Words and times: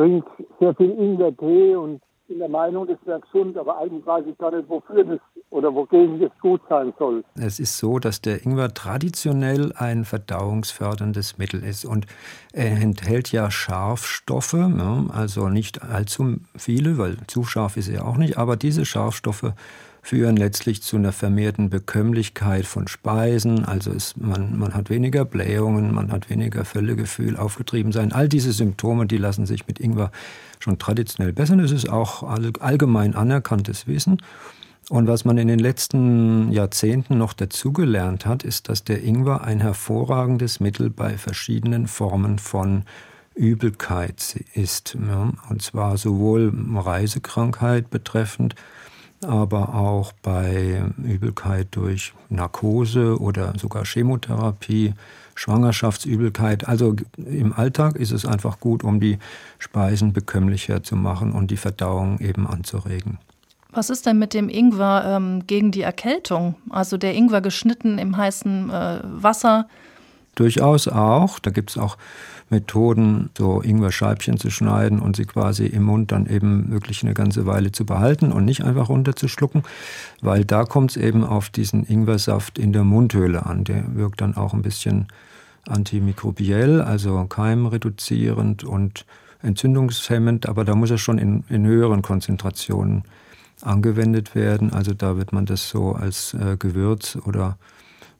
trinke 0.00 0.30
sehr 0.58 0.74
viel 0.74 0.90
Ingwertee 0.90 1.76
und 1.76 2.00
bin 2.26 2.38
der 2.38 2.48
Meinung, 2.48 2.86
das 2.86 2.98
wäre 3.04 3.20
gesund, 3.20 3.58
aber 3.58 3.78
eigentlich 3.78 4.06
weiß 4.06 4.24
ich 4.26 4.38
gar 4.38 4.54
nicht, 4.54 4.68
wofür 4.68 5.04
das 5.04 5.18
oder 5.50 5.74
wogegen 5.74 6.20
das 6.20 6.30
gut 6.40 6.60
sein 6.68 6.92
soll. 6.96 7.24
Es 7.34 7.58
ist 7.58 7.76
so, 7.76 7.98
dass 7.98 8.22
der 8.22 8.46
Ingwer 8.46 8.72
traditionell 8.72 9.72
ein 9.76 10.04
verdauungsförderndes 10.04 11.38
Mittel 11.38 11.64
ist 11.64 11.84
und 11.84 12.06
er 12.52 12.80
enthält 12.80 13.32
ja 13.32 13.50
Scharfstoffe, 13.50 14.54
ja, 14.54 15.04
also 15.12 15.48
nicht 15.48 15.82
allzu 15.82 16.36
viele, 16.56 16.98
weil 16.98 17.16
zu 17.26 17.42
scharf 17.42 17.76
ist 17.76 17.88
er 17.88 18.06
auch 18.06 18.16
nicht, 18.16 18.38
aber 18.38 18.56
diese 18.56 18.84
Scharfstoffe 18.84 19.52
führen 20.02 20.36
letztlich 20.36 20.82
zu 20.82 20.96
einer 20.96 21.12
vermehrten 21.12 21.70
Bekömmlichkeit 21.70 22.66
von 22.66 22.88
Speisen. 22.88 23.64
Also 23.64 23.90
ist, 23.90 24.16
man, 24.16 24.58
man 24.58 24.74
hat 24.74 24.90
weniger 24.90 25.24
Blähungen, 25.24 25.94
man 25.94 26.10
hat 26.10 26.30
weniger 26.30 26.64
Völlegefühl, 26.64 27.36
aufgetrieben 27.36 27.92
sein. 27.92 28.12
All 28.12 28.28
diese 28.28 28.52
Symptome, 28.52 29.06
die 29.06 29.18
lassen 29.18 29.46
sich 29.46 29.66
mit 29.66 29.78
Ingwer 29.78 30.10
schon 30.58 30.78
traditionell 30.78 31.32
bessern. 31.32 31.60
Es 31.60 31.70
ist 31.70 31.88
auch 31.88 32.22
allgemein 32.22 33.14
anerkanntes 33.14 33.86
Wissen. 33.86 34.18
Und 34.88 35.06
was 35.06 35.24
man 35.24 35.38
in 35.38 35.46
den 35.46 35.60
letzten 35.60 36.50
Jahrzehnten 36.50 37.16
noch 37.16 37.32
dazugelernt 37.32 38.26
hat, 38.26 38.42
ist, 38.42 38.68
dass 38.68 38.82
der 38.82 39.04
Ingwer 39.04 39.42
ein 39.42 39.60
hervorragendes 39.60 40.58
Mittel 40.58 40.90
bei 40.90 41.16
verschiedenen 41.16 41.86
Formen 41.86 42.40
von 42.40 42.84
Übelkeit 43.36 44.44
ist. 44.54 44.96
Und 45.48 45.62
zwar 45.62 45.96
sowohl 45.96 46.52
Reisekrankheit 46.74 47.90
betreffend, 47.90 48.56
aber 49.26 49.74
auch 49.74 50.12
bei 50.22 50.82
Übelkeit 51.02 51.68
durch 51.72 52.12
Narkose 52.28 53.20
oder 53.20 53.52
sogar 53.58 53.84
Chemotherapie, 53.84 54.94
Schwangerschaftsübelkeit. 55.34 56.66
Also 56.68 56.96
im 57.16 57.52
Alltag 57.52 57.96
ist 57.96 58.12
es 58.12 58.24
einfach 58.24 58.60
gut, 58.60 58.82
um 58.84 59.00
die 59.00 59.18
Speisen 59.58 60.12
bekömmlicher 60.12 60.82
zu 60.82 60.96
machen 60.96 61.32
und 61.32 61.50
die 61.50 61.56
Verdauung 61.56 62.18
eben 62.20 62.46
anzuregen. 62.46 63.18
Was 63.72 63.88
ist 63.88 64.06
denn 64.06 64.18
mit 64.18 64.34
dem 64.34 64.48
Ingwer 64.48 65.04
ähm, 65.06 65.46
gegen 65.46 65.70
die 65.70 65.82
Erkältung? 65.82 66.56
Also 66.70 66.96
der 66.96 67.14
Ingwer 67.14 67.40
geschnitten 67.40 67.98
im 67.98 68.16
heißen 68.16 68.70
äh, 68.70 69.00
Wasser? 69.04 69.68
Durchaus 70.40 70.88
auch. 70.88 71.38
Da 71.38 71.50
gibt 71.50 71.68
es 71.68 71.76
auch 71.76 71.98
Methoden, 72.48 73.28
so 73.36 73.60
Ingwer-Scheibchen 73.60 74.38
zu 74.38 74.50
schneiden 74.50 74.98
und 74.98 75.14
sie 75.14 75.26
quasi 75.26 75.66
im 75.66 75.82
Mund 75.82 76.12
dann 76.12 76.24
eben 76.24 76.70
wirklich 76.70 77.02
eine 77.02 77.12
ganze 77.12 77.44
Weile 77.44 77.72
zu 77.72 77.84
behalten 77.84 78.32
und 78.32 78.46
nicht 78.46 78.64
einfach 78.64 78.88
runterzuschlucken, 78.88 79.64
weil 80.22 80.46
da 80.46 80.64
kommt 80.64 80.92
es 80.92 80.96
eben 80.96 81.24
auf 81.24 81.50
diesen 81.50 81.84
Ingwersaft 81.86 82.58
in 82.58 82.72
der 82.72 82.84
Mundhöhle 82.84 83.44
an. 83.44 83.64
Der 83.64 83.94
wirkt 83.94 84.22
dann 84.22 84.34
auch 84.34 84.54
ein 84.54 84.62
bisschen 84.62 85.08
antimikrobiell, 85.68 86.80
also 86.80 87.22
keimreduzierend 87.26 88.64
und 88.64 89.04
entzündungshemmend, 89.42 90.48
aber 90.48 90.64
da 90.64 90.74
muss 90.74 90.90
er 90.90 90.96
schon 90.96 91.18
in, 91.18 91.44
in 91.50 91.66
höheren 91.66 92.00
Konzentrationen 92.00 93.04
angewendet 93.60 94.34
werden. 94.34 94.72
Also 94.72 94.94
da 94.94 95.18
wird 95.18 95.34
man 95.34 95.44
das 95.44 95.68
so 95.68 95.92
als 95.92 96.32
äh, 96.32 96.56
Gewürz 96.58 97.18
oder 97.26 97.58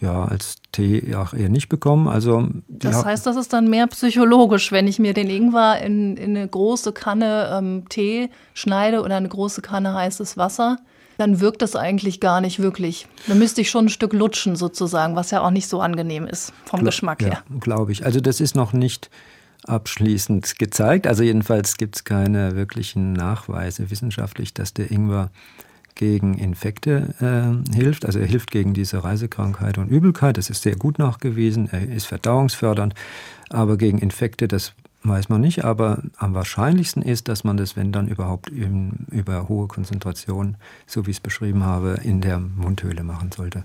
ja, 0.00 0.24
als 0.24 0.56
Tee 0.72 1.14
auch 1.14 1.32
eher 1.32 1.48
nicht 1.48 1.68
bekommen. 1.68 2.08
Also, 2.08 2.48
das 2.68 3.04
heißt, 3.04 3.26
das 3.26 3.36
ist 3.36 3.52
dann 3.52 3.68
mehr 3.68 3.86
psychologisch, 3.86 4.72
wenn 4.72 4.86
ich 4.86 4.98
mir 4.98 5.14
den 5.14 5.30
Ingwer 5.30 5.80
in, 5.80 6.16
in 6.16 6.36
eine 6.36 6.48
große 6.48 6.92
Kanne 6.92 7.50
ähm, 7.52 7.84
Tee 7.88 8.30
schneide 8.52 9.02
oder 9.02 9.16
eine 9.16 9.28
große 9.28 9.62
Kanne 9.62 9.94
heißes 9.94 10.36
Wasser, 10.36 10.78
dann 11.18 11.40
wirkt 11.40 11.62
das 11.62 11.76
eigentlich 11.76 12.20
gar 12.20 12.40
nicht 12.40 12.58
wirklich. 12.58 13.06
Da 13.26 13.34
müsste 13.34 13.60
ich 13.60 13.70
schon 13.70 13.86
ein 13.86 13.88
Stück 13.88 14.12
lutschen 14.12 14.56
sozusagen, 14.56 15.16
was 15.16 15.30
ja 15.30 15.42
auch 15.42 15.50
nicht 15.50 15.68
so 15.68 15.80
angenehm 15.80 16.26
ist 16.26 16.52
vom 16.64 16.80
Gla 16.80 16.90
Geschmack 16.90 17.22
her. 17.22 17.44
Ja, 17.48 17.56
glaube 17.60 17.92
ich. 17.92 18.04
Also 18.04 18.20
das 18.20 18.40
ist 18.40 18.56
noch 18.56 18.72
nicht 18.72 19.10
abschließend 19.66 20.58
gezeigt. 20.58 21.06
Also 21.06 21.22
jedenfalls 21.22 21.76
gibt 21.76 21.96
es 21.96 22.04
keine 22.04 22.56
wirklichen 22.56 23.12
Nachweise 23.12 23.90
wissenschaftlich, 23.90 24.54
dass 24.54 24.74
der 24.74 24.90
Ingwer 24.90 25.30
gegen 25.94 26.34
Infekte 26.34 27.14
äh, 27.20 27.74
hilft. 27.74 28.06
Also 28.06 28.18
er 28.18 28.26
hilft 28.26 28.50
gegen 28.50 28.74
diese 28.74 29.04
Reisekrankheit 29.04 29.78
und 29.78 29.88
Übelkeit. 29.88 30.36
Das 30.36 30.50
ist 30.50 30.62
sehr 30.62 30.76
gut 30.76 30.98
nachgewiesen. 30.98 31.68
Er 31.70 31.88
ist 31.88 32.06
verdauungsfördernd. 32.06 32.94
Aber 33.50 33.76
gegen 33.76 33.98
Infekte, 33.98 34.48
das 34.48 34.72
weiß 35.04 35.28
man 35.28 35.40
nicht. 35.40 35.64
Aber 35.64 36.02
am 36.16 36.34
wahrscheinlichsten 36.34 37.02
ist, 37.02 37.28
dass 37.28 37.44
man 37.44 37.56
das, 37.56 37.76
wenn 37.76 37.92
dann 37.92 38.08
überhaupt 38.08 38.48
in, 38.48 39.06
über 39.10 39.48
hohe 39.48 39.68
Konzentrationen, 39.68 40.56
so 40.86 41.06
wie 41.06 41.10
ich 41.10 41.18
es 41.18 41.22
beschrieben 41.22 41.64
habe, 41.64 42.00
in 42.02 42.20
der 42.20 42.40
Mundhöhle 42.40 43.04
machen 43.04 43.30
sollte. 43.30 43.62